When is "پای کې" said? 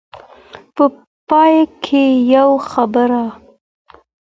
1.29-2.03